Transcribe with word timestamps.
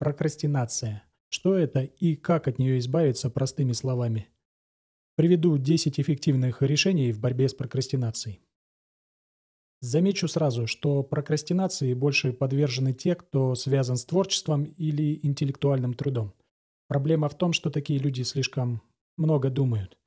Прокрастинация. 0.00 1.04
Что 1.28 1.54
это 1.54 1.80
и 1.82 2.16
как 2.16 2.48
от 2.48 2.58
нее 2.58 2.78
избавиться 2.78 3.28
простыми 3.28 3.72
словами? 3.72 4.28
Приведу 5.14 5.58
10 5.58 6.00
эффективных 6.00 6.62
решений 6.62 7.12
в 7.12 7.20
борьбе 7.20 7.50
с 7.50 7.54
прокрастинацией. 7.54 8.40
Замечу 9.82 10.26
сразу, 10.26 10.66
что 10.66 11.02
прокрастинации 11.02 11.92
больше 11.92 12.32
подвержены 12.32 12.94
те, 12.94 13.14
кто 13.14 13.54
связан 13.54 13.98
с 13.98 14.06
творчеством 14.06 14.64
или 14.64 15.20
интеллектуальным 15.22 15.92
трудом. 15.92 16.32
Проблема 16.88 17.28
в 17.28 17.36
том, 17.36 17.52
что 17.52 17.68
такие 17.68 17.98
люди 17.98 18.22
слишком 18.22 18.80
много 19.18 19.50
думают. 19.50 19.98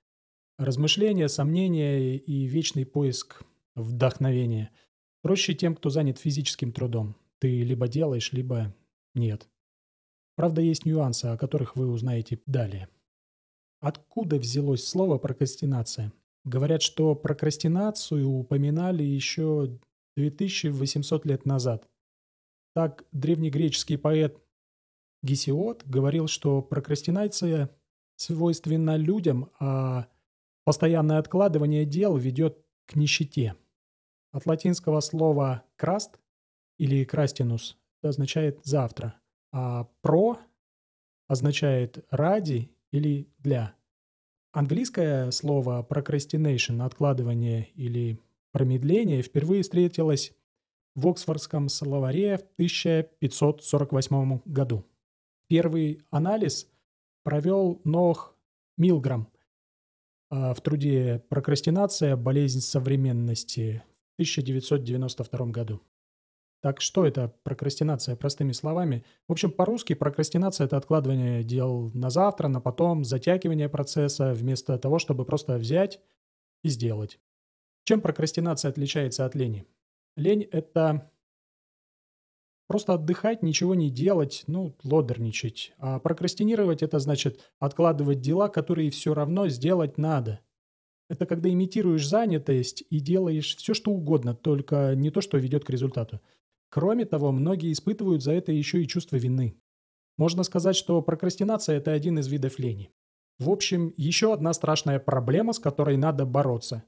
Размышления, 0.57 1.29
сомнения 1.29 2.17
и 2.17 2.45
вечный 2.45 2.87
поиск 2.87 3.43
вдохновения 3.75 4.71
проще 5.21 5.53
тем, 5.53 5.75
кто 5.75 5.91
занят 5.91 6.17
физическим 6.17 6.71
трудом. 6.71 7.15
Ты 7.37 7.61
либо 7.61 7.87
делаешь, 7.87 8.33
либо 8.33 8.75
нет. 9.13 9.47
Правда, 10.35 10.61
есть 10.61 10.85
нюансы, 10.85 11.25
о 11.25 11.37
которых 11.37 11.75
вы 11.75 11.87
узнаете 11.89 12.39
далее. 12.45 12.89
Откуда 13.79 14.37
взялось 14.37 14.87
слово 14.87 15.17
прокрастинация? 15.17 16.11
Говорят, 16.45 16.81
что 16.81 17.15
прокрастинацию 17.15 18.27
упоминали 18.27 19.03
еще 19.03 19.79
2800 20.15 21.25
лет 21.25 21.45
назад. 21.45 21.87
Так 22.73 23.05
древнегреческий 23.11 23.97
поэт 23.97 24.41
Гесиод 25.21 25.83
говорил, 25.85 26.27
что 26.27 26.61
прокрастинация 26.61 27.69
свойственна 28.17 28.97
людям, 28.97 29.51
а 29.59 30.07
постоянное 30.65 31.19
откладывание 31.19 31.85
дел 31.85 32.17
ведет 32.17 32.57
к 32.85 32.95
нищете. 32.95 33.55
От 34.31 34.45
латинского 34.45 34.99
слова 34.99 35.63
«краст» 35.75 36.19
или 36.77 37.05
«крастинус» 37.05 37.77
означает 38.01 38.59
«завтра», 38.63 39.21
а 39.53 39.87
«про» 40.01 40.39
означает 41.27 42.05
«ради» 42.09 42.71
или 42.91 43.29
«для». 43.37 43.75
Английское 44.51 45.31
слово 45.31 45.85
procrastination, 45.87 46.83
откладывание 46.83 47.69
или 47.75 48.19
промедление, 48.51 49.21
впервые 49.21 49.63
встретилось 49.63 50.33
в 50.95 51.07
Оксфордском 51.07 51.69
словаре 51.69 52.37
в 52.37 52.41
1548 52.55 54.41
году. 54.45 54.83
Первый 55.47 56.01
анализ 56.09 56.67
провел 57.23 57.81
Нох 57.83 58.35
Милграм 58.77 59.27
а, 60.29 60.53
в 60.53 60.61
труде 60.61 61.23
«Прокрастинация. 61.29 62.15
Болезнь 62.15 62.61
современности» 62.61 63.83
в 64.11 64.15
1992 64.15 65.45
году. 65.47 65.81
Так 66.63 66.79
что 66.79 67.05
это 67.05 67.27
прокрастинация, 67.43 68.15
простыми 68.15 68.53
словами? 68.53 69.03
В 69.27 69.33
общем, 69.33 69.51
по-русски 69.51 69.95
прокрастинация– 69.95 70.63
это 70.65 70.77
откладывание 70.77 71.43
дел 71.43 71.91
на 71.93 72.09
завтра, 72.09 72.47
на 72.47 72.61
потом, 72.61 73.03
затягивание 73.03 73.67
процесса, 73.67 74.33
вместо 74.33 74.77
того, 74.77 74.97
чтобы 74.97 75.25
просто 75.25 75.57
взять 75.57 75.99
и 76.63 76.69
сделать. 76.69 77.19
Чем 77.83 77.99
прокрастинация 77.99 78.69
отличается 78.69 79.25
от 79.25 79.35
лени? 79.35 79.65
Лень– 80.15 80.47
это 80.53 81.11
просто 82.67 82.93
отдыхать, 82.93 83.43
ничего 83.43 83.75
не 83.75 83.89
делать, 83.89 84.45
ну, 84.47 84.73
лодерничать. 84.85 85.73
А 85.79 85.99
прокрастинировать– 85.99 86.81
это 86.81 86.97
значит 86.99 87.41
откладывать 87.59 88.21
дела, 88.21 88.47
которые 88.47 88.89
все 88.89 89.13
равно 89.13 89.49
сделать 89.49 89.97
надо. 89.97 90.39
Это 91.09 91.25
когда 91.25 91.49
имитируешь 91.49 92.07
занятость 92.07 92.85
и 92.89 93.01
делаешь 93.01 93.57
все, 93.57 93.73
что 93.73 93.91
угодно, 93.91 94.33
только 94.33 94.95
не 94.95 95.11
то, 95.11 95.19
что 95.19 95.37
ведет 95.37 95.65
к 95.65 95.69
результату. 95.69 96.21
Кроме 96.73 97.05
того, 97.05 97.31
многие 97.31 97.71
испытывают 97.71 98.23
за 98.23 98.31
это 98.31 98.51
еще 98.51 98.81
и 98.81 98.87
чувство 98.87 99.17
вины. 99.17 99.55
Можно 100.17 100.41
сказать, 100.41 100.75
что 100.75 100.99
прокрастинация– 101.03 101.77
это 101.77 101.91
один 101.91 102.17
из 102.17 102.27
видов 102.27 102.57
лени. 102.57 102.91
В 103.37 103.51
общем, 103.51 103.93
еще 103.95 104.33
одна 104.33 104.53
страшная 104.53 104.99
проблема, 104.99 105.53
с 105.53 105.59
которой 105.59 105.97
надо 105.97 106.25
бороться. 106.25 106.83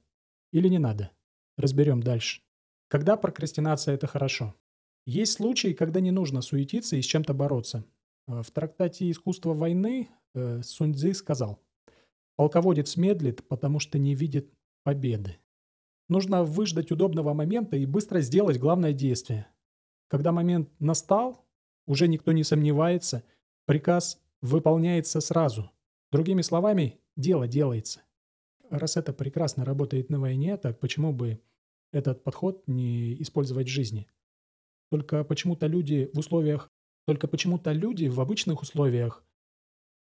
Или 0.52 0.70
не 0.70 0.80
надо? 0.80 1.12
Разберем 1.56 2.02
дальше. 2.02 2.42
Когда 2.88 3.16
прокрастинация– 3.16 3.94
это 3.96 4.08
хорошо? 4.08 4.56
Есть 5.06 5.34
случаи, 5.34 5.74
когда 5.74 6.00
не 6.00 6.10
нужно 6.10 6.42
суетиться 6.42 6.96
и 6.96 7.04
с 7.04 7.06
чем-то 7.06 7.36
бороться. 7.36 7.86
В 8.26 8.50
трактате 8.52 9.12
«Искусство 9.12 9.54
войны» 9.54 10.10
э, 10.34 10.64
Сунь 10.64 10.98
сказал, 11.14 11.60
«Полководец 12.38 12.98
медлит, 12.98 13.48
потому 13.48 13.78
что 13.78 14.00
не 14.00 14.16
видит 14.16 14.52
победы. 14.84 15.38
Нужно 16.10 16.44
выждать 16.44 16.90
удобного 16.90 17.36
момента 17.36 17.78
и 17.78 17.86
быстро 17.86 18.22
сделать 18.22 18.58
главное 18.58 18.92
действие. 18.92 19.48
Когда 20.08 20.32
момент 20.32 20.70
настал, 20.80 21.46
уже 21.88 22.08
никто 22.08 22.32
не 22.32 22.44
сомневается, 22.44 23.24
приказ 23.66 24.22
выполняется 24.42 25.22
сразу. 25.22 25.72
Другими 26.12 26.42
словами, 26.42 27.00
дело 27.16 27.48
делается. 27.48 28.02
Раз 28.70 28.98
это 28.98 29.14
прекрасно 29.14 29.66
работает 29.66 30.10
на 30.10 30.20
войне, 30.20 30.58
так 30.58 30.80
почему 30.80 31.14
бы 31.14 31.40
этот 31.92 32.24
подход 32.24 32.68
не 32.68 33.22
использовать 33.22 33.68
в 33.68 33.72
жизни? 33.72 34.08
Только 34.92 35.24
почему-то 35.24 35.68
люди 35.68 36.10
в 36.14 36.20
условиях, 36.20 36.72
только 37.06 37.28
почему-то 37.28 37.72
люди 37.72 38.08
в 38.08 38.20
обычных 38.20 38.62
условиях 38.62 39.24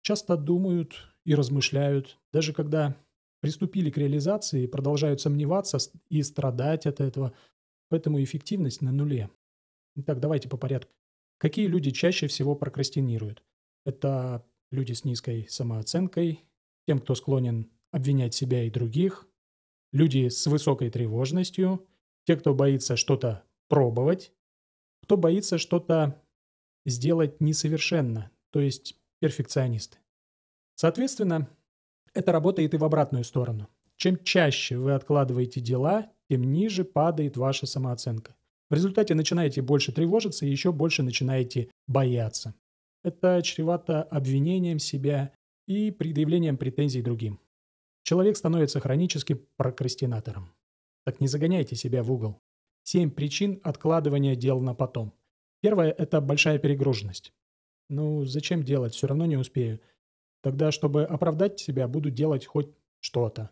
часто 0.02 0.36
думают 0.36 0.94
и 1.24 1.34
размышляют, 1.34 2.18
даже 2.32 2.52
когда 2.52 2.96
приступили 3.40 3.90
к 3.90 3.96
реализации, 3.96 4.66
продолжают 4.66 5.20
сомневаться 5.20 5.78
и 6.08 6.22
страдать 6.22 6.86
от 6.86 7.00
этого, 7.00 7.32
поэтому 7.88 8.22
эффективность 8.22 8.82
на 8.82 8.92
нуле. 8.92 9.30
Итак, 9.96 10.20
давайте 10.20 10.48
по 10.48 10.56
порядку. 10.56 10.92
Какие 11.38 11.66
люди 11.66 11.90
чаще 11.90 12.26
всего 12.26 12.54
прокрастинируют? 12.54 13.42
Это 13.84 14.44
люди 14.70 14.92
с 14.92 15.04
низкой 15.04 15.46
самооценкой, 15.48 16.44
тем, 16.86 17.00
кто 17.00 17.14
склонен 17.14 17.70
обвинять 17.90 18.34
себя 18.34 18.64
и 18.64 18.70
других, 18.70 19.26
люди 19.92 20.28
с 20.28 20.46
высокой 20.46 20.90
тревожностью, 20.90 21.86
те, 22.24 22.36
кто 22.36 22.54
боится 22.54 22.96
что-то 22.96 23.44
пробовать, 23.68 24.32
кто 25.02 25.16
боится 25.16 25.58
что-то 25.58 26.22
сделать 26.86 27.40
несовершенно, 27.40 28.30
то 28.50 28.60
есть 28.60 28.96
перфекционисты. 29.20 29.98
Соответственно, 30.74 31.48
это 32.14 32.32
работает 32.32 32.74
и 32.74 32.76
в 32.76 32.84
обратную 32.84 33.24
сторону. 33.24 33.68
Чем 33.96 34.22
чаще 34.22 34.78
вы 34.78 34.92
откладываете 34.92 35.60
дела, 35.60 36.10
тем 36.28 36.44
ниже 36.44 36.84
падает 36.84 37.36
ваша 37.36 37.66
самооценка. 37.66 38.34
В 38.70 38.74
результате 38.74 39.14
начинаете 39.14 39.62
больше 39.62 39.92
тревожиться 39.92 40.46
и 40.46 40.50
еще 40.50 40.70
больше 40.70 41.02
начинаете 41.02 41.70
бояться. 41.88 42.54
Это 43.02 43.42
чревато 43.42 44.04
обвинением 44.04 44.78
себя 44.78 45.32
и 45.66 45.90
предъявлением 45.90 46.56
претензий 46.56 47.02
другим. 47.02 47.40
Человек 48.04 48.36
становится 48.36 48.78
хроническим 48.80 49.44
прокрастинатором. 49.56 50.54
Так 51.04 51.20
не 51.20 51.26
загоняйте 51.26 51.74
себя 51.74 52.02
в 52.04 52.12
угол. 52.12 52.40
Семь 52.84 53.10
причин 53.10 53.60
откладывания 53.64 54.36
дел 54.36 54.60
на 54.60 54.74
потом. 54.74 55.12
Первое– 55.60 55.90
это 55.98 56.20
большая 56.20 56.58
перегруженность. 56.58 57.32
Ну, 57.88 58.24
зачем 58.24 58.62
делать, 58.62 58.94
все 58.94 59.08
равно 59.08 59.26
не 59.26 59.36
успею. 59.36 59.80
Тогда, 60.42 60.70
чтобы 60.70 61.04
оправдать 61.04 61.58
себя, 61.58 61.88
буду 61.88 62.10
делать 62.10 62.46
хоть 62.46 62.70
что-то. 63.00 63.50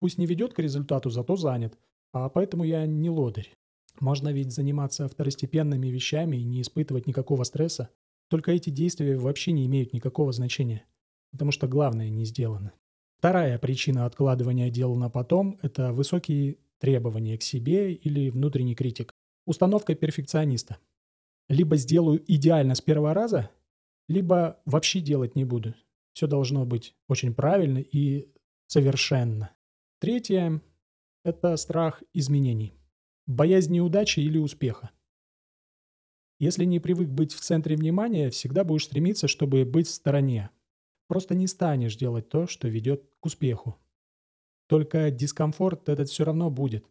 Пусть 0.00 0.18
не 0.18 0.26
ведет 0.26 0.54
к 0.54 0.58
результату, 0.58 1.08
зато 1.08 1.36
занят. 1.36 1.78
А 2.12 2.28
поэтому 2.28 2.64
я 2.64 2.84
не 2.86 3.08
лодырь. 3.08 3.56
Можно 3.98 4.32
ведь 4.32 4.52
заниматься 4.52 5.08
второстепенными 5.08 5.88
вещами 5.88 6.36
и 6.36 6.44
не 6.44 6.62
испытывать 6.62 7.06
никакого 7.06 7.44
стресса. 7.44 7.90
Только 8.28 8.52
эти 8.52 8.70
действия 8.70 9.16
вообще 9.16 9.52
не 9.52 9.66
имеют 9.66 9.92
никакого 9.92 10.32
значения, 10.32 10.84
потому 11.32 11.50
что 11.50 11.66
главное 11.66 12.08
не 12.08 12.24
сделано. 12.24 12.72
Вторая 13.18 13.58
причина 13.58 14.06
откладывания 14.06 14.70
дел 14.70 14.94
на 14.94 15.10
потом– 15.10 15.58
это 15.62 15.92
высокие 15.92 16.58
требования 16.78 17.36
к 17.36 17.42
себе 17.42 17.92
или 17.92 18.30
внутренний 18.30 18.74
критик. 18.74 19.12
Установка 19.46 19.94
перфекциониста. 19.94 20.78
Либо 21.48 21.76
сделаю 21.76 22.22
идеально 22.26 22.74
с 22.74 22.80
первого 22.80 23.12
раза, 23.12 23.50
либо 24.08 24.60
вообще 24.64 25.00
делать 25.00 25.34
не 25.34 25.44
буду. 25.44 25.74
Все 26.14 26.26
должно 26.26 26.64
быть 26.64 26.94
очень 27.08 27.34
правильно 27.34 27.78
и 27.78 28.28
совершенно. 28.66 29.50
Третье– 30.00 30.62
это 31.24 31.56
страх 31.56 32.02
изменений. 32.14 32.72
Боязнь 33.26 33.72
неудачи 33.72 34.20
или 34.20 34.38
успеха. 34.38 34.90
Если 36.38 36.64
не 36.64 36.80
привык 36.80 37.08
быть 37.08 37.32
в 37.32 37.40
центре 37.40 37.76
внимания, 37.76 38.30
всегда 38.30 38.64
будешь 38.64 38.86
стремиться, 38.86 39.28
чтобы 39.28 39.64
быть 39.64 39.86
в 39.86 39.94
стороне. 39.94 40.50
Просто 41.06 41.34
не 41.34 41.46
станешь 41.46 41.96
делать 41.96 42.28
то, 42.28 42.46
что 42.46 42.68
ведет 42.68 43.04
к 43.20 43.26
успеху. 43.26 43.76
Только 44.68 45.10
дискомфорт 45.10 45.88
этот 45.88 46.08
все 46.08 46.24
равно 46.24 46.48
будет. 46.50 46.86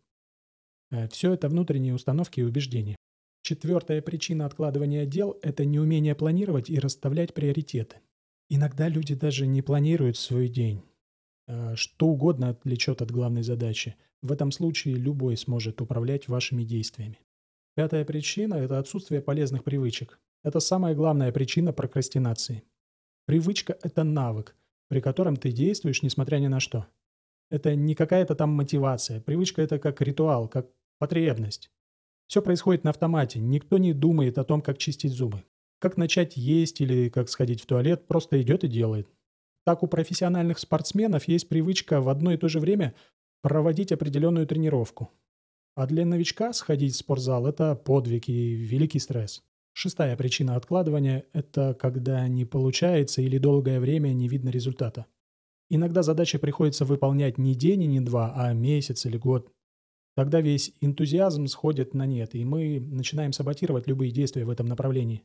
Э, 0.91 1.07
все 1.07 1.33
это 1.33 1.49
внутренние 1.49 1.93
установки 1.93 2.41
и 2.41 2.43
убеждения. 2.43 2.95
Четвертая 3.41 4.01
причина 4.01 4.45
откладывания 4.45 5.05
дел– 5.05 5.39
это 5.41 5.65
неумение 5.65 6.13
планировать 6.13 6.69
и 6.69 6.77
расставлять 6.77 7.33
приоритеты. 7.33 8.01
Иногда 8.49 8.89
люди 8.89 9.15
даже 9.15 9.47
не 9.47 9.61
планируют 9.61 10.17
свой 10.17 10.49
день. 10.49 10.83
Э, 11.47 11.75
что 11.75 12.07
угодно 12.07 12.49
отвлечет 12.49 13.01
от 13.01 13.11
главной 13.11 13.43
задачи. 13.43 13.95
В 14.21 14.31
этом 14.31 14.51
случае 14.51 14.95
любой 14.95 15.37
сможет 15.37 15.81
управлять 15.81 16.27
вашими 16.27 16.63
действиями. 16.63 17.19
Пятая 17.75 18.03
причина– 18.03 18.53
это 18.55 18.77
отсутствие 18.77 19.21
полезных 19.21 19.63
привычек. 19.63 20.19
Это 20.43 20.59
самая 20.59 20.95
главная 20.95 21.31
причина 21.31 21.71
прокрастинации. 21.71 22.63
Привычка– 23.25 23.77
это 23.83 24.03
навык, 24.03 24.55
при 24.89 24.99
котором 24.99 25.37
ты 25.37 25.51
действуешь, 25.51 26.03
несмотря 26.03 26.37
ни 26.37 26.47
на 26.47 26.59
что. 26.59 26.87
Это 27.49 27.75
не 27.75 27.95
какая-то 27.95 28.35
там 28.35 28.49
мотивация. 28.49 29.21
Привычка– 29.21 29.61
это 29.63 29.79
как 29.79 30.01
ритуал, 30.01 30.49
как 30.49 30.67
потребность. 30.97 31.71
Все 32.27 32.41
происходит 32.41 32.83
на 32.83 32.91
автомате. 32.91 33.39
Никто 33.39 33.77
не 33.77 33.93
думает 33.93 34.37
о 34.37 34.43
том, 34.43 34.61
как 34.61 34.77
чистить 34.77 35.13
зубы. 35.13 35.43
Как 35.79 35.95
начать 35.95 36.35
есть 36.35 36.81
или 36.81 37.09
как 37.09 37.29
сходить 37.29 37.61
в 37.61 37.65
туалет, 37.65 38.05
просто 38.07 38.41
идет 38.41 38.63
и 38.65 38.67
делает. 38.67 39.07
Так 39.65 39.81
у 39.83 39.87
профессиональных 39.87 40.59
спортсменов 40.59 41.27
есть 41.27 41.47
привычка 41.47 42.01
в 42.01 42.09
одно 42.09 42.33
и 42.33 42.37
то 42.37 42.47
же 42.47 42.59
время 42.59 42.93
проводить 43.41 43.91
определенную 43.91 44.47
тренировку. 44.47 45.11
А 45.75 45.87
для 45.87 46.05
новичка 46.05 46.53
сходить 46.53 46.93
в 46.93 46.97
спортзал– 46.97 47.47
это 47.47 47.75
подвиг 47.75 48.27
и 48.27 48.53
великий 48.53 48.99
стресс. 48.99 49.43
Шестая 49.73 50.17
причина 50.17 50.55
откладывания– 50.55 51.25
это 51.33 51.73
когда 51.73 52.27
не 52.27 52.45
получается 52.45 53.21
или 53.21 53.37
долгое 53.37 53.79
время 53.79 54.09
не 54.09 54.27
видно 54.27 54.49
результата. 54.49 55.05
Иногда 55.69 56.03
задачи 56.03 56.37
приходится 56.37 56.83
выполнять 56.83 57.37
не 57.37 57.55
день 57.55 57.83
и 57.83 57.87
не 57.87 58.01
два, 58.01 58.33
а 58.35 58.53
месяц 58.53 59.05
или 59.05 59.17
год. 59.17 59.51
Тогда 60.15 60.41
весь 60.41 60.73
энтузиазм 60.81 61.47
сходит 61.47 61.93
на 61.93 62.05
нет, 62.05 62.35
и 62.35 62.43
мы 62.43 62.79
начинаем 62.79 63.31
саботировать 63.31 63.87
любые 63.87 64.11
действия 64.11 64.43
в 64.43 64.49
этом 64.49 64.65
направлении. 64.65 65.23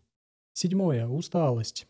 Седьмое– 0.52 1.06
усталость. 1.08 1.88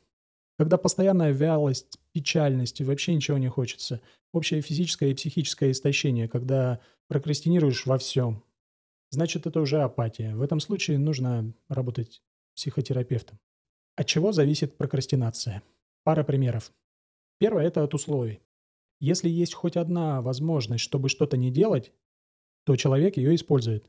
Когда 0.56 0.78
постоянная 0.78 1.32
вялость, 1.32 1.98
печальность 2.12 2.80
и 2.80 2.84
вообще 2.84 3.14
ничего 3.14 3.38
не 3.38 3.48
хочется. 3.48 4.00
Общее 4.32 4.60
физическое 4.60 5.10
и 5.10 5.14
психическое 5.14 5.70
истощение, 5.70 6.28
когда 6.28 6.80
прокрастинируешь 7.08 7.86
во 7.86 7.98
всем. 7.98 8.44
Значит, 9.10 9.46
это 9.46 9.60
уже 9.60 9.82
апатия. 9.82 10.34
В 10.34 10.42
этом 10.42 10.60
случае 10.60 10.98
нужно 10.98 11.52
работать 11.68 12.22
психотерапевтом. 12.54 13.38
От 13.96 14.06
чего 14.06 14.32
зависит 14.32 14.76
прокрастинация? 14.76 15.62
Пара 16.04 16.24
примеров. 16.24 16.72
Первое– 17.38 17.64
это 17.66 17.82
от 17.82 17.94
условий. 17.94 18.40
Если 19.00 19.28
есть 19.28 19.54
хоть 19.54 19.76
одна 19.76 20.22
возможность, 20.22 20.82
чтобы 20.82 21.08
что-то 21.08 21.36
не 21.36 21.50
делать, 21.50 21.92
то 22.64 22.76
человек 22.76 23.16
ее 23.16 23.34
использует. 23.34 23.86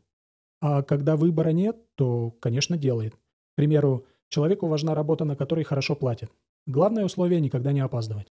А 0.62 0.84
когда 0.84 1.16
выбора 1.16 1.50
нет, 1.50 1.78
то, 1.96 2.32
конечно, 2.32 2.78
делает. 2.78 3.16
К 3.16 3.56
примеру, 3.56 4.06
человеку 4.30 4.68
важна 4.68 4.96
работа, 4.96 5.26
на 5.26 5.36
которой 5.36 5.64
хорошо 5.64 5.96
платят. 5.96 6.32
Главное 6.68 7.06
условие– 7.06 7.40
никогда 7.42 7.72
не 7.72 7.80
опаздывать. 7.82 8.28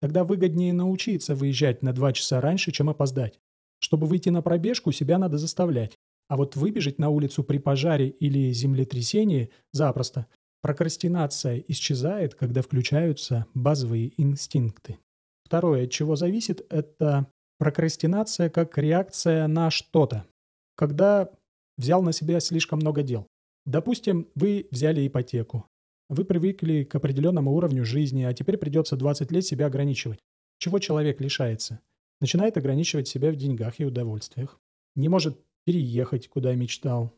Тогда 0.00 0.24
выгоднее 0.24 0.72
научиться 0.72 1.34
выезжать 1.34 1.82
на 1.82 1.92
два 1.92 2.12
часа 2.12 2.40
раньше, 2.40 2.72
чем 2.72 2.90
опоздать. 2.90 3.38
Чтобы 3.78 4.06
выйти 4.06 4.28
на 4.28 4.42
пробежку, 4.42 4.92
себя 4.92 5.18
надо 5.18 5.38
заставлять. 5.38 5.96
А 6.28 6.36
вот 6.36 6.56
выбежать 6.56 6.98
на 6.98 7.08
улицу 7.10 7.44
при 7.44 7.58
пожаре 7.58 8.08
или 8.08 8.52
землетрясении 8.52 9.50
запросто. 9.72 10.26
Прокрастинация 10.62 11.62
исчезает, 11.68 12.34
когда 12.34 12.62
включаются 12.62 13.46
базовые 13.54 14.12
инстинкты. 14.20 14.98
Второе, 15.44 15.84
от 15.84 15.90
чего 15.90 16.16
зависит, 16.16 16.66
это 16.70 17.28
прокрастинация 17.58 18.50
как 18.50 18.76
реакция 18.76 19.46
на 19.46 19.70
что-то. 19.70 20.26
Когда 20.74 21.30
взял 21.78 22.02
на 22.02 22.12
себя 22.12 22.40
слишком 22.40 22.80
много 22.80 23.02
дел. 23.02 23.26
Допустим, 23.64 24.28
вы 24.34 24.66
взяли 24.70 25.06
ипотеку. 25.06 25.66
Вы 26.08 26.24
привыкли 26.24 26.84
к 26.84 26.94
определенному 26.94 27.52
уровню 27.52 27.84
жизни, 27.84 28.22
а 28.22 28.32
теперь 28.32 28.58
придется 28.58 28.96
20 28.96 29.32
лет 29.32 29.44
себя 29.44 29.66
ограничивать. 29.66 30.20
Чего 30.58 30.78
человек 30.78 31.20
лишается? 31.20 31.80
Начинает 32.20 32.56
ограничивать 32.56 33.08
себя 33.08 33.32
в 33.32 33.36
деньгах 33.36 33.80
и 33.80 33.84
удовольствиях. 33.84 34.60
Не 34.94 35.08
может 35.08 35.38
переехать, 35.64 36.28
куда 36.28 36.54
мечтал. 36.54 37.12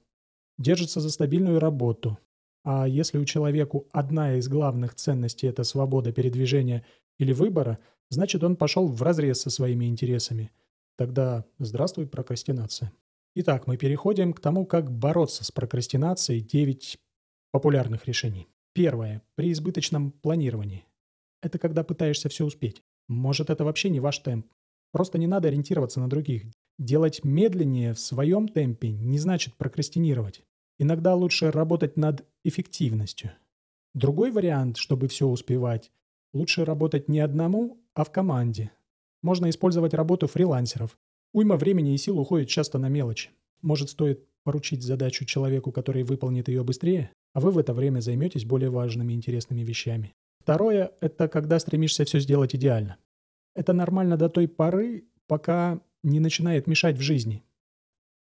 Держится 0.56 1.00
за 1.00 1.10
стабильную 1.10 1.60
работу. 1.60 2.18
А 2.64 2.88
если 2.88 3.18
у 3.18 3.24
человека 3.26 3.80
одна 3.92 4.36
из 4.36 4.48
главных 4.48 4.94
ценностей– 4.94 5.46
это 5.48 5.64
свобода 5.64 6.10
передвижения 6.10 6.84
или 7.18 7.32
выбора, 7.32 7.78
значит 8.08 8.42
он 8.42 8.56
пошел 8.56 8.88
в 8.88 9.02
разрез 9.02 9.42
со 9.42 9.50
своими 9.50 9.84
интересами. 9.84 10.50
Тогда 10.96 11.44
здравствуй 11.58 12.06
прокрастинация. 12.06 12.90
Итак, 13.36 13.66
мы 13.66 13.76
переходим 13.76 14.32
к 14.32 14.40
тому, 14.40 14.64
как 14.66 14.90
бороться 14.90 15.44
с 15.44 15.52
прокрастинацией 15.52 16.40
9 16.40 16.98
популярных 17.52 18.06
решений. 18.06 18.48
Первое. 18.78 19.22
При 19.34 19.50
избыточном 19.50 20.12
планировании. 20.12 20.84
Это 21.42 21.58
когда 21.58 21.82
пытаешься 21.82 22.28
все 22.28 22.44
успеть. 22.44 22.84
Может, 23.08 23.50
это 23.50 23.64
вообще 23.64 23.90
не 23.90 23.98
ваш 23.98 24.20
темп. 24.20 24.46
Просто 24.92 25.18
не 25.18 25.26
надо 25.26 25.48
ориентироваться 25.48 25.98
на 25.98 26.08
других. 26.08 26.44
Делать 26.78 27.24
медленнее 27.24 27.92
в 27.92 27.98
своем 27.98 28.46
темпе 28.46 28.92
не 28.92 29.18
значит 29.18 29.56
прокрастинировать. 29.56 30.44
Иногда 30.78 31.16
лучше 31.16 31.50
работать 31.50 31.96
над 31.96 32.24
эффективностью. 32.44 33.32
Другой 33.94 34.30
вариант, 34.30 34.76
чтобы 34.76 35.08
все 35.08 35.26
успевать, 35.26 35.90
лучше 36.32 36.64
работать 36.64 37.08
не 37.08 37.18
одному, 37.18 37.82
а 37.94 38.04
в 38.04 38.12
команде. 38.12 38.70
Можно 39.22 39.50
использовать 39.50 39.92
работу 39.92 40.28
фрилансеров. 40.28 40.96
Уйма 41.32 41.56
времени 41.56 41.94
и 41.94 41.98
сил 41.98 42.20
уходит 42.20 42.48
часто 42.48 42.78
на 42.78 42.88
мелочи. 42.88 43.30
Может, 43.60 43.90
стоит 43.90 44.24
поручить 44.44 44.82
задачу 44.82 45.24
человеку, 45.24 45.72
который 45.72 46.02
выполнит 46.02 46.48
ее 46.48 46.64
быстрее, 46.64 47.10
а 47.34 47.40
вы 47.40 47.50
в 47.50 47.58
это 47.58 47.74
время 47.74 48.00
займетесь 48.00 48.44
более 48.44 48.70
важными 48.70 49.12
и 49.12 49.16
интересными 49.16 49.62
вещами. 49.62 50.14
Второе– 50.40 50.92
это 51.00 51.28
когда 51.28 51.58
стремишься 51.58 52.04
все 52.04 52.20
сделать 52.20 52.54
идеально. 52.54 52.96
Это 53.54 53.72
нормально 53.72 54.16
до 54.16 54.28
той 54.28 54.48
поры, 54.48 55.04
пока 55.26 55.80
не 56.02 56.20
начинает 56.20 56.66
мешать 56.66 56.96
в 56.96 57.02
жизни. 57.02 57.44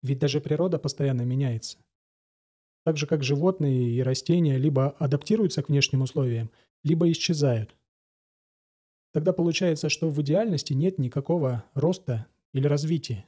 Ведь 0.03 0.19
даже 0.19 0.41
природа 0.41 0.79
постоянно 0.79 1.23
меняется. 1.23 1.79
Так 2.85 2.99
же, 2.99 3.07
как 3.07 3.25
животные 3.25 3.91
и 3.91 4.03
растения 4.03 4.59
либо 4.59 4.91
адаптируются 4.91 5.63
к 5.63 5.71
внешним 5.71 6.03
условиям, 6.03 6.51
либо 6.83 7.11
исчезают. 7.11 7.75
Тогда 9.13 9.33
получается, 9.33 9.89
что 9.89 10.11
в 10.11 10.21
идеальности 10.21 10.73
нет 10.73 10.99
никакого 10.99 11.65
роста 11.75 12.27
или 12.53 12.67
развития. 12.67 13.27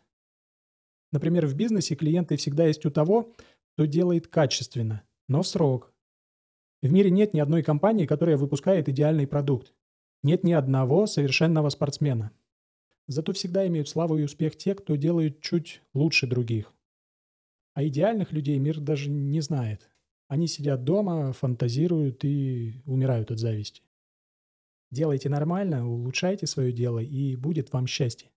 Например, 1.13 1.47
в 1.47 1.55
бизнесе 1.55 1.95
клиенты 1.95 2.37
всегда 2.37 2.67
есть 2.67 2.85
у 2.85 2.91
того, 2.91 3.35
кто 3.75 3.85
делает 3.85 4.27
качественно, 4.29 5.03
но 5.29 5.43
в 5.43 5.47
срок. 5.47 5.93
В 6.83 6.91
мире 6.91 7.11
нет 7.11 7.35
ни 7.35 7.41
одной 7.41 7.63
компании, 7.63 8.07
которая 8.07 8.37
выпускает 8.37 8.89
идеальный 8.89 9.27
продукт. 9.27 9.75
Нет 10.23 10.45
ни 10.45 10.53
одного 10.53 11.07
совершенного 11.07 11.69
спортсмена. 11.69 12.33
Зато 13.09 13.33
всегда 13.33 13.67
имеют 13.67 13.89
славу 13.89 14.19
и 14.19 14.25
успех 14.25 14.57
те, 14.57 14.75
кто 14.75 14.97
делает 14.97 15.41
чуть 15.41 15.83
лучше 15.95 16.27
других. 16.27 16.73
А 17.75 17.85
идеальных 17.85 18.33
людей 18.33 18.59
мир 18.59 18.81
даже 18.81 19.11
не 19.11 19.41
знает. 19.41 19.91
Они 20.29 20.49
сидят 20.49 20.85
дома, 20.85 21.33
фантазируют 21.33 22.25
и 22.25 22.83
умирают 22.85 23.31
от 23.31 23.39
зависти. 23.39 23.83
Делайте 24.91 25.29
нормально, 25.29 25.89
улучшайте 25.89 26.47
свое 26.47 26.73
дело, 26.73 26.99
и 26.99 27.37
будет 27.37 27.73
вам 27.73 27.87
счастье. 27.87 28.31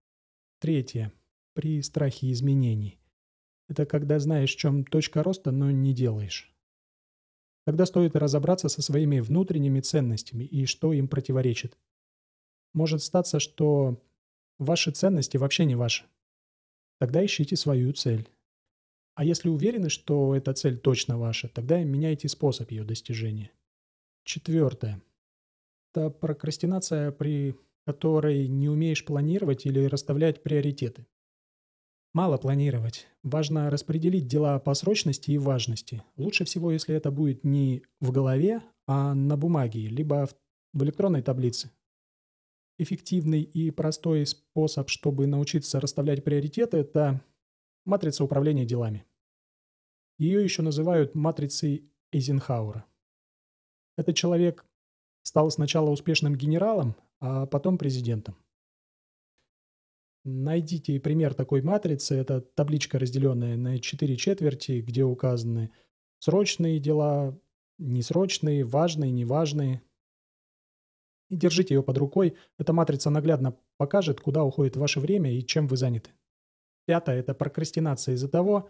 Третье. 0.59 1.13
При 1.59 1.81
страхе 1.81 2.31
изменений. 2.31 3.01
Это 3.67 3.85
когда 3.85 4.17
знаешь, 4.19 4.55
в 4.55 4.57
чем 4.57 4.85
точка 4.85 5.23
роста, 5.23 5.51
но 5.51 5.71
не 5.71 5.93
делаешь. 5.93 6.55
Тогда 7.65 7.85
стоит 7.85 8.15
разобраться 8.15 8.69
со 8.69 8.81
своими 8.81 9.19
внутренними 9.19 9.81
ценностями 9.81 10.45
и 10.45 10.65
что 10.65 10.93
им 10.93 11.09
противоречит. 11.09 11.77
Может 12.73 13.03
статься, 13.03 13.41
что 13.41 14.01
Ваши 14.59 14.91
ценности 14.91 15.37
вообще 15.37 15.63
не 15.63 15.75
ваши. 15.75 16.03
Тогда 16.99 17.25
ищите 17.25 17.55
свою 17.55 17.93
цель. 17.93 18.29
А 19.15 19.23
если 19.23 19.47
уверены, 19.47 19.89
что 19.89 20.35
эта 20.35 20.53
цель 20.53 20.77
точно 20.77 21.17
ваша, 21.17 21.47
тогда 21.47 21.81
меняйте 21.81 22.27
способ 22.27 22.69
ее 22.71 22.83
достижения. 22.83 23.51
Четвертое. 24.25 25.01
Это 25.93 26.09
прокрастинация, 26.09 27.11
при 27.11 27.55
которой 27.85 28.49
не 28.49 28.67
умеешь 28.67 29.05
планировать 29.05 29.65
или 29.65 29.85
расставлять 29.85 30.43
приоритеты. 30.43 31.07
Мало 32.13 32.37
планировать. 32.37 33.07
Важно 33.21 33.69
распределить 33.69 34.27
дела 34.27 34.59
по 34.59 34.73
срочности 34.73 35.31
и 35.31 35.37
важности. 35.37 36.03
Лучше 36.17 36.43
всего, 36.43 36.71
если 36.71 36.95
это 36.95 37.11
будет 37.11 37.43
не 37.43 37.83
в 37.99 38.11
голове, 38.11 38.63
а 38.87 39.13
на 39.13 39.37
бумаге, 39.37 39.87
либо 39.87 40.27
в 40.73 40.83
электронной 40.83 41.21
таблице. 41.21 41.69
Эффективный 42.79 43.43
и 43.43 43.69
простой 43.69 44.25
способ, 44.25 44.89
чтобы 44.89 45.27
научиться 45.27 45.79
расставлять 45.79 46.23
приоритеты, 46.23 46.77
это 46.77 47.21
матрица 47.85 48.23
управления 48.23 48.65
делами. 48.65 49.05
Ее 50.17 50.43
еще 50.43 50.63
называют 50.63 51.13
матрицей 51.13 51.91
Эйзенхауэра. 52.11 52.85
Этот 53.97 54.15
человек 54.15 54.65
стал 55.23 55.51
сначала 55.51 55.89
успешным 55.91 56.35
генералом, 56.35 56.95
а 57.19 57.45
потом 57.45 57.77
президентом. 57.77 58.35
Найдите 60.31 60.99
пример 60.99 61.33
такой 61.33 61.61
матрицы. 61.63 62.15
Это 62.15 62.41
табличка, 62.41 62.99
разделенная 62.99 63.57
на 63.57 63.79
четыре 63.79 64.15
четверти, 64.15 64.81
где 64.81 65.03
указаны 65.03 65.71
срочные 66.19 66.79
дела, 66.79 67.37
несрочные, 67.79 68.63
важные, 68.63 69.11
неважные, 69.11 69.81
и 71.29 71.35
держите 71.35 71.73
ее 71.75 71.83
под 71.83 71.97
рукой. 71.97 72.35
Эта 72.57 72.73
матрица 72.73 73.09
наглядно 73.09 73.57
покажет, 73.77 74.21
куда 74.21 74.43
уходит 74.43 74.75
ваше 74.77 74.99
время 74.99 75.31
и 75.31 75.45
чем 75.45 75.67
вы 75.67 75.77
заняты. 75.77 76.11
Пятое– 76.85 77.19
это 77.19 77.33
прокрастинация 77.33 78.15
из-за 78.15 78.29
того, 78.29 78.69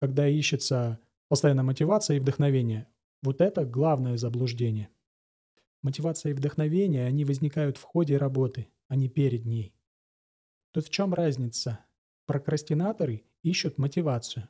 когда 0.00 0.28
ищется 0.28 0.98
постоянная 1.28 1.64
мотивация 1.64 2.16
и 2.16 2.20
вдохновение. 2.20 2.86
Вот 3.22 3.40
это 3.40 3.64
главное 3.64 4.16
заблуждение. 4.16 4.88
Мотивация 5.82 6.30
и 6.30 6.34
вдохновение, 6.34 7.06
они 7.06 7.24
возникают 7.24 7.76
в 7.76 7.82
ходе 7.82 8.16
работы, 8.16 8.68
а 8.88 8.96
не 8.96 9.08
перед 9.08 9.44
ней. 9.44 9.74
Тут 10.78 10.86
в 10.86 10.90
чем 10.90 11.12
разница? 11.12 11.84
Прокрастинаторы 12.26 13.24
ищут 13.42 13.78
мотивацию, 13.78 14.48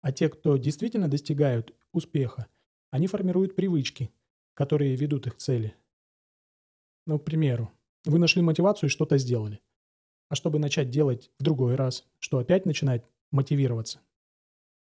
а 0.00 0.10
те, 0.10 0.28
кто 0.28 0.56
действительно 0.56 1.06
достигают 1.06 1.72
успеха, 1.92 2.48
они 2.90 3.06
формируют 3.06 3.54
привычки, 3.54 4.10
которые 4.54 4.96
ведут 4.96 5.28
их 5.28 5.36
к 5.36 5.38
цели. 5.38 5.76
Ну, 7.06 7.20
к 7.20 7.24
примеру, 7.24 7.70
вы 8.04 8.18
нашли 8.18 8.42
мотивацию 8.42 8.88
и 8.88 8.90
что-то 8.90 9.18
сделали. 9.18 9.60
А 10.28 10.34
чтобы 10.34 10.58
начать 10.58 10.90
делать 10.90 11.30
в 11.38 11.44
другой 11.44 11.76
раз, 11.76 12.04
что 12.18 12.38
опять 12.38 12.66
начинать 12.66 13.04
мотивироваться? 13.30 14.00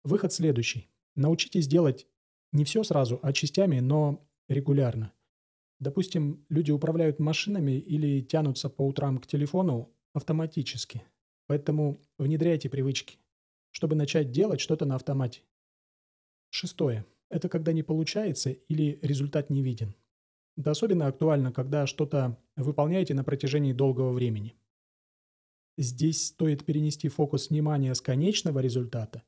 Выход 0.05 0.33
следующий. 0.33 0.89
Научитесь 1.17 1.69
делать 1.69 2.07
не 2.51 2.65
все 2.65 2.83
сразу, 2.83 3.21
а 3.23 3.35
частями, 3.35 3.81
но 3.81 4.27
регулярно. 4.49 5.13
Допустим, 5.81 6.47
люди 6.49 6.71
управляют 6.71 7.19
машинами 7.19 7.73
или 7.73 8.23
тянутся 8.23 8.71
по 8.71 8.87
утрам 8.87 9.19
к 9.19 9.27
телефону 9.27 9.95
автоматически. 10.19 11.03
Поэтому 11.47 12.01
внедряйте 12.19 12.69
привычки, 12.69 13.19
чтобы 13.71 13.97
начать 13.97 14.31
делать 14.31 14.61
что-то 14.61 14.85
на 14.85 14.97
автомате. 14.97 15.43
Шестое. 16.51 17.07
Это 17.31 17.49
когда 17.49 17.73
не 17.73 17.83
получается 17.83 18.51
или 18.51 18.99
результат 19.03 19.49
не 19.51 19.63
виден. 19.63 19.95
Это 20.57 20.71
особенно 20.71 21.07
актуально, 21.07 21.53
когда 21.53 21.87
что-то 21.87 22.37
выполняете 22.57 23.15
на 23.15 23.25
протяжении 23.25 23.73
долгого 23.73 24.13
времени. 24.13 24.57
Здесь 25.79 26.27
стоит 26.27 26.65
перенести 26.65 27.09
фокус 27.09 27.51
внимания 27.51 27.95
с 27.95 28.01
конечного 28.01 28.59
результата 28.59 29.23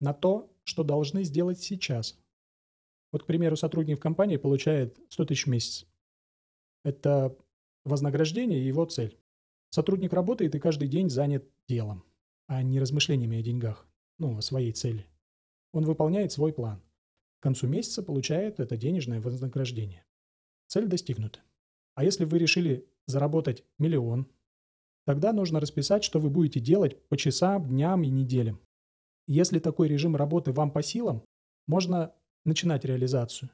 на 0.00 0.12
то, 0.12 0.54
что 0.64 0.84
должны 0.84 1.24
сделать 1.24 1.60
сейчас. 1.60 2.18
Вот, 3.10 3.22
к 3.22 3.26
примеру, 3.26 3.56
сотрудник 3.56 3.98
в 3.98 4.02
компании 4.02 4.36
получает 4.36 4.98
100 5.08 5.24
тысяч 5.24 5.46
в 5.46 5.50
месяц. 5.50 5.86
Это 6.84 7.34
вознаграждение 7.84 8.60
и 8.60 8.66
его 8.66 8.84
цель. 8.84 9.16
Сотрудник 9.74 10.12
работает 10.12 10.54
и 10.54 10.60
каждый 10.60 10.86
день 10.86 11.10
занят 11.10 11.44
делом, 11.66 12.04
а 12.46 12.62
не 12.62 12.78
размышлениями 12.78 13.40
о 13.40 13.42
деньгах, 13.42 13.88
ну, 14.18 14.38
о 14.38 14.40
своей 14.40 14.70
цели. 14.70 15.04
Он 15.72 15.84
выполняет 15.84 16.30
свой 16.30 16.52
план. 16.52 16.80
К 17.40 17.42
концу 17.42 17.66
месяца 17.66 18.00
получает 18.04 18.60
это 18.60 18.76
денежное 18.76 19.20
вознаграждение. 19.20 20.04
Цель 20.68 20.86
достигнута. 20.86 21.40
А 21.96 22.04
если 22.04 22.24
вы 22.24 22.38
решили 22.38 22.88
заработать 23.08 23.64
миллион, 23.80 24.30
тогда 25.06 25.32
нужно 25.32 25.58
расписать, 25.58 26.04
что 26.04 26.20
вы 26.20 26.30
будете 26.30 26.60
делать 26.60 27.08
по 27.08 27.16
часам, 27.16 27.66
дням 27.66 28.04
и 28.04 28.10
неделям. 28.10 28.60
Если 29.26 29.58
такой 29.58 29.88
режим 29.88 30.14
работы 30.14 30.52
вам 30.52 30.70
по 30.70 30.84
силам, 30.84 31.24
можно 31.66 32.14
начинать 32.44 32.84
реализацию. 32.84 33.50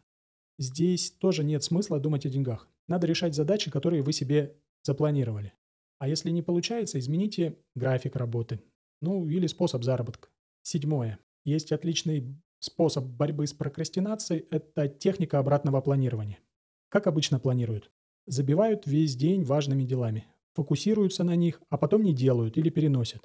Здесь 0.59 1.13
тоже 1.13 1.45
нет 1.45 1.65
смысла 1.65 1.99
думать 1.99 2.27
о 2.27 2.29
деньгах. 2.29 2.69
Надо 2.89 3.07
решать 3.07 3.35
задачи, 3.35 3.71
которые 3.71 4.03
вы 4.03 4.13
себе 4.13 4.55
запланировали. 4.83 5.55
А 6.01 6.09
если 6.09 6.31
не 6.31 6.43
получается, 6.43 6.99
измените 6.99 7.59
график 7.77 8.17
работы. 8.17 8.61
Ну, 9.03 9.29
или 9.29 9.47
способ 9.47 9.85
заработка. 9.85 10.31
Седьмое. 10.63 11.19
Есть 11.45 11.73
отличный 11.73 12.35
способ 12.59 13.05
борьбы 13.05 13.47
с 13.47 13.53
прокрастинацией– 13.53 14.47
это 14.51 14.89
техника 14.89 15.39
обратного 15.39 15.81
планирования. 15.83 16.39
Как 16.89 17.07
обычно 17.07 17.39
планируют? 17.39 17.91
Забивают 18.27 18.87
весь 18.87 19.15
день 19.15 19.45
важными 19.45 19.85
делами, 19.85 20.27
фокусируются 20.55 21.23
на 21.23 21.37
них, 21.37 21.61
а 21.69 21.77
потом 21.77 22.03
не 22.03 22.15
делают 22.15 22.57
или 22.57 22.71
переносят. 22.71 23.23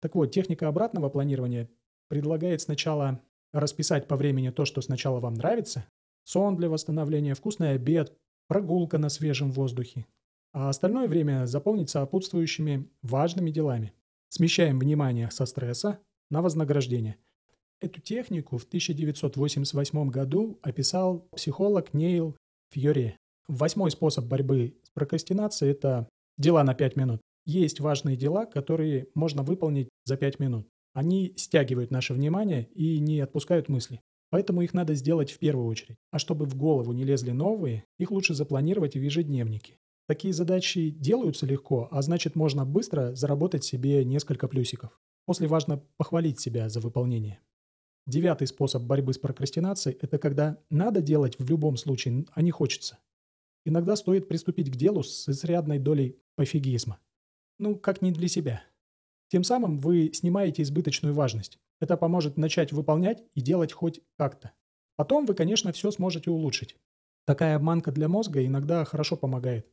Так 0.00 0.14
вот, 0.14 0.30
техника 0.30 0.68
обратного 0.68 1.08
планирования 1.08 1.68
предлагает 2.08 2.60
сначала 2.60 3.20
расписать 3.52 4.06
по 4.06 4.16
времени 4.16 4.50
то, 4.50 4.64
что 4.64 4.80
сначала 4.80 5.18
вам 5.18 5.34
нравится, 5.34 5.86
сон 6.22 6.56
для 6.56 6.68
восстановления, 6.68 7.34
вкусный 7.34 7.72
обед, 7.72 8.16
прогулка 8.46 8.98
на 8.98 9.08
свежем 9.08 9.50
воздухе, 9.50 10.06
а 10.52 10.68
остальное 10.68 11.08
время 11.08 11.46
заполнить 11.46 11.90
сопутствующими 11.90 12.88
важными 13.02 13.50
делами. 13.50 13.92
Смещаем 14.28 14.78
внимание 14.78 15.30
со 15.30 15.46
стресса 15.46 15.98
на 16.30 16.42
вознаграждение. 16.42 17.16
Эту 17.80 18.00
технику 18.00 18.58
в 18.58 18.64
1988 18.64 20.08
году 20.08 20.58
описал 20.62 21.28
психолог 21.34 21.92
Нейл 21.94 22.36
Фьюри. 22.70 23.16
Восьмой 23.48 23.90
способ 23.90 24.26
борьбы 24.26 24.76
с 24.84 24.90
прокрастинацией– 24.90 25.72
это 25.72 26.08
дела 26.38 26.62
на 26.62 26.74
5 26.74 26.96
минут. 26.96 27.20
Есть 27.44 27.80
важные 27.80 28.16
дела, 28.16 28.46
которые 28.46 29.08
можно 29.14 29.42
выполнить 29.42 29.88
за 30.04 30.16
5 30.16 30.38
минут. 30.38 30.68
Они 30.94 31.32
стягивают 31.36 31.90
наше 31.90 32.14
внимание 32.14 32.68
и 32.74 32.98
не 32.98 33.20
отпускают 33.20 33.68
мысли. 33.68 34.00
Поэтому 34.30 34.62
их 34.62 34.72
надо 34.72 34.94
сделать 34.94 35.30
в 35.30 35.38
первую 35.38 35.66
очередь. 35.66 35.96
А 36.10 36.18
чтобы 36.18 36.46
в 36.46 36.56
голову 36.56 36.92
не 36.92 37.04
лезли 37.04 37.32
новые, 37.32 37.84
их 37.98 38.10
лучше 38.10 38.34
запланировать 38.34 38.94
в 38.94 39.02
ежедневнике. 39.02 39.76
Такие 40.12 40.34
задачи 40.34 40.90
делаются 40.90 41.46
легко, 41.46 41.88
а 41.90 42.02
значит 42.02 42.34
можно 42.34 42.66
быстро 42.66 43.14
заработать 43.14 43.64
себе 43.64 44.04
несколько 44.04 44.46
плюсиков. 44.46 45.00
После 45.24 45.46
важно 45.48 45.82
похвалить 45.96 46.38
себя 46.38 46.68
за 46.68 46.80
выполнение. 46.80 47.40
Девятый 48.06 48.46
способ 48.46 48.82
борьбы 48.82 49.14
с 49.14 49.18
прокрастинацией– 49.18 49.96
это 50.02 50.18
когда 50.18 50.58
надо 50.68 51.00
делать 51.00 51.38
в 51.38 51.48
любом 51.48 51.78
случае, 51.78 52.26
а 52.32 52.42
не 52.42 52.50
хочется. 52.50 52.98
Иногда 53.64 53.96
стоит 53.96 54.28
приступить 54.28 54.70
к 54.70 54.76
делу 54.76 55.02
с 55.02 55.30
изрядной 55.30 55.78
долей 55.78 56.18
пофигизма. 56.36 56.98
Ну, 57.58 57.74
как 57.74 58.02
не 58.02 58.12
для 58.12 58.28
себя. 58.28 58.62
Тем 59.28 59.44
самым 59.44 59.80
вы 59.80 60.12
снимаете 60.12 60.60
избыточную 60.60 61.14
важность. 61.14 61.58
Это 61.80 61.96
поможет 61.96 62.36
начать 62.36 62.70
выполнять 62.70 63.24
и 63.32 63.40
делать 63.40 63.72
хоть 63.72 64.02
как-то. 64.18 64.52
Потом 64.96 65.24
вы, 65.24 65.34
конечно, 65.34 65.72
все 65.72 65.90
сможете 65.90 66.30
улучшить. 66.30 66.76
Такая 67.24 67.56
обманка 67.56 67.90
для 67.92 68.08
мозга 68.08 68.44
иногда 68.44 68.84
хорошо 68.84 69.16
помогает. 69.16 69.66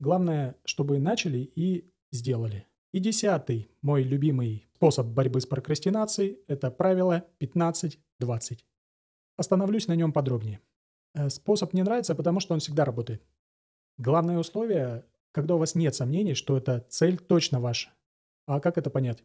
Главное, 0.00 0.56
чтобы 0.64 0.98
начали 0.98 1.38
и 1.54 1.92
сделали. 2.10 2.66
И 2.92 2.98
десятый, 2.98 3.70
мой 3.82 4.02
любимый 4.02 4.66
способ 4.74 5.06
борьбы 5.08 5.42
с 5.42 5.46
прокрастинацией– 5.46 6.38
это 6.48 6.70
правило 6.70 7.26
15-20. 7.38 7.98
Остановлюсь 9.36 9.88
на 9.88 9.94
нем 9.94 10.12
подробнее. 10.12 10.60
Э, 11.14 11.28
способ 11.28 11.74
мне 11.74 11.84
нравится, 11.84 12.14
потому 12.14 12.40
что 12.40 12.54
он 12.54 12.60
всегда 12.60 12.86
работает. 12.86 13.22
Главное 13.98 14.38
условие, 14.38 15.04
когда 15.32 15.56
у 15.56 15.58
вас 15.58 15.74
нет 15.74 15.94
сомнений, 15.94 16.34
что 16.34 16.56
эта 16.56 16.80
цель 16.88 17.18
точно 17.18 17.60
ваша. 17.60 17.90
А 18.46 18.58
как 18.58 18.78
это 18.78 18.88
понять? 18.88 19.22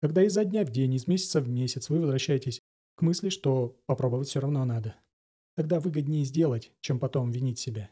Когда 0.00 0.22
изо 0.22 0.44
дня 0.44 0.64
в 0.64 0.70
день, 0.70 0.94
из 0.94 1.06
месяца 1.06 1.42
в 1.42 1.48
месяц 1.48 1.90
вы 1.90 2.00
возвращаетесь 2.00 2.62
к 2.94 3.02
мысли, 3.02 3.28
что 3.28 3.78
попробовать 3.84 4.28
все 4.28 4.40
равно 4.40 4.64
надо. 4.64 4.96
Тогда 5.56 5.78
выгоднее 5.78 6.24
сделать, 6.24 6.72
чем 6.80 6.98
потом 6.98 7.30
винить 7.30 7.58
себя. 7.58 7.90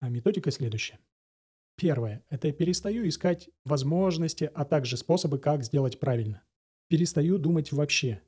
А 0.00 0.10
методика 0.10 0.50
следующая. 0.50 0.98
Первое– 1.76 2.24
это 2.30 2.50
перестаю 2.52 3.06
искать 3.06 3.50
возможности, 3.64 4.50
а 4.54 4.64
также 4.64 4.96
способы, 4.96 5.38
как 5.38 5.62
сделать 5.62 6.00
правильно. 6.00 6.42
Перестаю 6.88 7.36
думать 7.36 7.70
вообще. 7.70 8.22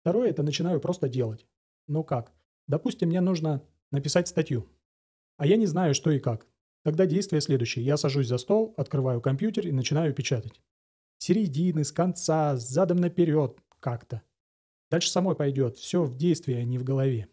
Второе– 0.00 0.30
это 0.30 0.42
начинаю 0.42 0.80
просто 0.80 1.08
делать. 1.08 1.46
Ну 1.86 2.02
как? 2.02 2.32
Допустим, 2.66 3.08
мне 3.08 3.20
нужно 3.20 3.62
написать 3.92 4.26
статью. 4.26 4.68
А 5.36 5.46
я 5.46 5.56
не 5.56 5.66
знаю, 5.66 5.94
что 5.94 6.10
и 6.10 6.18
как. 6.18 6.48
Тогда 6.82 7.06
действие 7.06 7.40
следующее. 7.40 7.84
Я 7.84 7.96
сажусь 7.96 8.26
за 8.26 8.38
стол, 8.38 8.74
открываю 8.76 9.20
компьютер 9.20 9.68
и 9.68 9.72
начинаю 9.72 10.12
печатать. 10.12 10.60
Середины, 11.18 11.84
с 11.84 11.92
конца, 11.92 12.56
с 12.56 12.68
задом 12.68 12.98
наперед, 12.98 13.60
как-то. 13.78 14.22
Дальше 14.90 15.10
самой 15.10 15.36
пойдет. 15.36 15.76
Все 15.76 16.02
в 16.02 16.16
действии, 16.16 16.54
а 16.54 16.64
не 16.64 16.78
в 16.78 16.84
голове. 16.84 17.28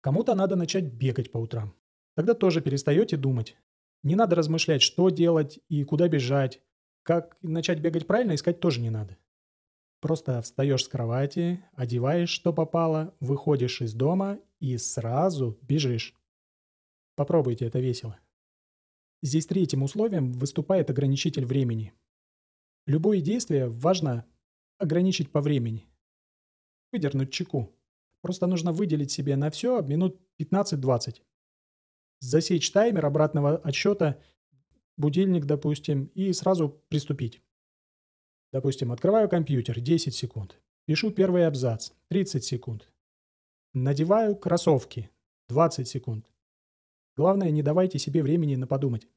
Кому-то 0.00 0.34
надо 0.34 0.56
начать 0.56 0.84
бегать 0.84 1.30
по 1.30 1.38
утрам. 1.38 1.74
Тогда 2.14 2.34
тоже 2.34 2.62
перестаете 2.62 3.16
думать. 3.16 3.56
Не 4.02 4.16
надо 4.16 4.34
размышлять, 4.34 4.82
что 4.82 5.10
делать 5.10 5.60
и 5.68 5.84
куда 5.84 6.08
бежать. 6.08 6.60
Как 7.02 7.36
начать 7.42 7.80
бегать 7.80 8.06
правильно, 8.06 8.34
искать 8.34 8.60
тоже 8.60 8.80
не 8.80 8.90
надо. 8.90 9.16
Просто 10.00 10.42
встаешь 10.42 10.84
с 10.84 10.88
кровати, 10.88 11.64
одеваешь, 11.74 12.30
что 12.30 12.52
попало, 12.52 13.14
выходишь 13.20 13.80
из 13.80 13.94
дома 13.94 14.40
и 14.58 14.76
сразу 14.76 15.58
бежишь. 15.62 16.14
Попробуйте, 17.14 17.66
это 17.66 17.78
весело. 17.78 18.18
Здесь 19.22 19.46
третьим 19.46 19.84
условием 19.84 20.32
выступает 20.32 20.90
ограничитель 20.90 21.44
времени. 21.44 21.92
Любое 22.86 23.20
действие 23.20 23.68
важно 23.68 24.26
ограничить 24.78 25.30
по 25.30 25.40
времени. 25.40 25.86
Выдернуть 26.90 27.32
чеку. 27.32 27.72
Просто 28.20 28.48
нужно 28.48 28.72
выделить 28.72 29.12
себе 29.12 29.36
на 29.36 29.50
все 29.50 29.80
минут 29.82 30.20
15-20 30.40 31.22
засечь 32.22 32.70
таймер 32.70 33.04
обратного 33.04 33.56
отсчета, 33.56 34.20
будильник, 34.96 35.44
допустим, 35.44 36.04
и 36.14 36.32
сразу 36.32 36.68
приступить. 36.88 37.42
Допустим, 38.52 38.92
открываю 38.92 39.28
компьютер 39.28 39.80
10 39.80 40.14
секунд, 40.14 40.60
пишу 40.84 41.10
первый 41.10 41.46
абзац 41.46 41.90
30 42.08 42.44
секунд, 42.44 42.88
надеваю 43.74 44.36
кроссовки 44.36 45.10
20 45.48 45.88
секунд. 45.88 46.30
Главное, 47.16 47.50
не 47.50 47.62
давайте 47.62 47.98
себе 47.98 48.22
времени 48.22 48.54
на 48.54 48.66
подумать. 48.66 49.08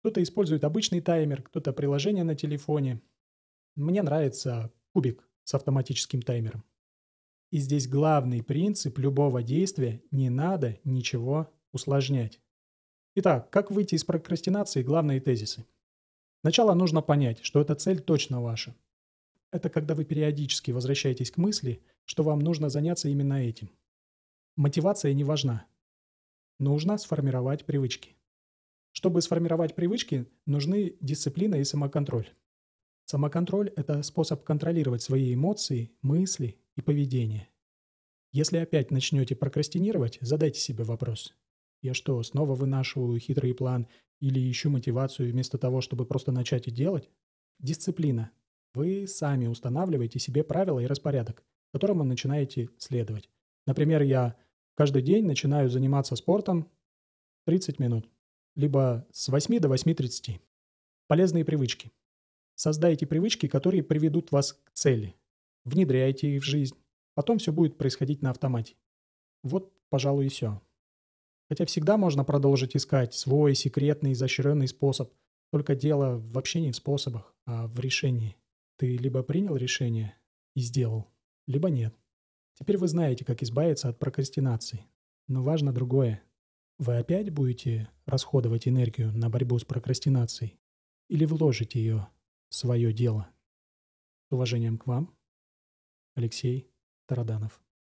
Кто-то 0.00 0.22
использует 0.22 0.64
обычный 0.64 1.00
таймер, 1.00 1.42
кто-то 1.42 1.72
приложение 1.72 2.24
на 2.24 2.34
телефоне. 2.34 3.00
Мне 3.76 4.02
нравится 4.02 4.72
кубик 4.92 5.28
с 5.44 5.54
автоматическим 5.54 6.20
таймером. 6.20 6.64
И 7.50 7.58
здесь 7.58 7.86
главный 7.86 8.42
принцип 8.42 8.98
любого 8.98 9.42
действия– 9.42 10.02
не 10.10 10.30
надо 10.30 10.80
ничего 10.84 11.52
усложнять. 11.72 12.40
Итак, 13.14 13.50
как 13.50 13.70
выйти 13.70 13.94
из 13.94 14.04
прокрастинации– 14.04 14.82
главные 14.84 15.20
тезисы. 15.20 15.66
Сначала 16.40 16.74
нужно 16.74 17.02
понять, 17.02 17.40
что 17.42 17.60
эта 17.60 17.74
цель 17.74 18.00
точно 18.00 18.40
ваша. 18.40 18.74
Это 19.50 19.68
когда 19.68 19.94
вы 19.94 20.04
периодически 20.04 20.70
возвращаетесь 20.70 21.30
к 21.30 21.36
мысли, 21.36 21.82
что 22.04 22.22
вам 22.22 22.38
нужно 22.38 22.68
заняться 22.68 23.08
именно 23.08 23.34
этим. 23.34 23.70
Мотивация 24.56 25.12
не 25.12 25.24
важна. 25.24 25.66
Нужно 26.58 26.98
сформировать 26.98 27.64
привычки. 27.64 28.16
Чтобы 28.92 29.22
сформировать 29.22 29.74
привычки, 29.74 30.26
нужны 30.46 30.96
дисциплина 31.00 31.54
и 31.56 31.64
самоконтроль. 31.64 32.30
Самоконтроль– 33.04 33.70
это 33.76 34.02
способ 34.02 34.42
контролировать 34.44 35.02
свои 35.02 35.34
эмоции, 35.34 35.92
мысли 36.02 36.58
и 36.76 36.82
поведение. 36.82 37.48
Если 38.32 38.56
опять 38.56 38.90
начнете 38.90 39.36
прокрастинировать, 39.36 40.18
задайте 40.20 40.60
себе 40.60 40.84
вопрос. 40.84 41.34
Я 41.82 41.94
что, 41.94 42.22
снова 42.22 42.54
вынашиваю 42.54 43.18
хитрый 43.18 43.54
план 43.54 43.88
или 44.20 44.50
ищу 44.50 44.70
мотивацию 44.70 45.30
вместо 45.30 45.58
того, 45.58 45.80
чтобы 45.80 46.06
просто 46.06 46.30
начать 46.30 46.68
и 46.68 46.70
делать? 46.70 47.10
Дисциплина. 47.58 48.30
Вы 48.72 49.06
сами 49.08 49.48
устанавливаете 49.48 50.20
себе 50.20 50.44
правила 50.44 50.78
и 50.78 50.86
распорядок, 50.86 51.44
которому 51.72 52.04
начинаете 52.04 52.70
следовать. 52.78 53.28
Например, 53.66 54.00
я 54.00 54.36
каждый 54.76 55.02
день 55.02 55.26
начинаю 55.26 55.68
заниматься 55.68 56.14
спортом 56.14 56.70
30 57.46 57.80
минут, 57.80 58.08
либо 58.54 59.06
с 59.10 59.28
8 59.28 59.58
до 59.58 59.68
8.30. 59.68 60.40
Полезные 61.08 61.44
привычки. 61.44 61.90
Создайте 62.54 63.06
привычки, 63.06 63.48
которые 63.48 63.82
приведут 63.82 64.30
вас 64.30 64.52
к 64.52 64.70
цели. 64.72 65.16
Внедряйте 65.64 66.36
их 66.36 66.42
в 66.42 66.46
жизнь. 66.46 66.76
Потом 67.14 67.38
все 67.38 67.52
будет 67.52 67.76
происходить 67.76 68.22
на 68.22 68.30
автомате. 68.30 68.76
Вот, 69.42 69.72
пожалуй, 69.90 70.26
и 70.26 70.28
все. 70.28 70.60
Хотя 71.52 71.66
всегда 71.66 71.98
можно 71.98 72.24
продолжить 72.24 72.74
искать 72.74 73.12
свой 73.12 73.54
секретный 73.54 74.14
изощренный 74.14 74.66
способ. 74.66 75.12
Только 75.50 75.74
дело 75.74 76.16
вообще 76.32 76.62
не 76.62 76.72
в 76.72 76.76
способах, 76.76 77.34
а 77.44 77.66
в 77.66 77.78
решении. 77.78 78.38
Ты 78.78 78.96
либо 78.96 79.22
принял 79.22 79.54
решение 79.54 80.16
и 80.54 80.60
сделал, 80.60 81.12
либо 81.46 81.68
нет. 81.68 81.94
Теперь 82.58 82.78
вы 82.78 82.88
знаете, 82.88 83.26
как 83.26 83.42
избавиться 83.42 83.90
от 83.90 83.98
прокрастинации. 83.98 84.86
Но 85.28 85.42
важно 85.42 85.74
другое. 85.74 86.22
Вы 86.78 86.96
опять 86.96 87.28
будете 87.28 87.90
расходовать 88.06 88.66
энергию 88.66 89.12
на 89.12 89.28
борьбу 89.28 89.58
с 89.58 89.64
прокрастинацией 89.66 90.58
или 91.10 91.26
вложите 91.26 91.78
ее 91.78 92.08
свое 92.48 92.94
дело. 92.94 93.28
С 94.30 94.32
уважением 94.32 94.78
к 94.78 94.86
вам, 94.86 95.14
Алексей 96.14 96.70
Тараданов. 97.04 97.61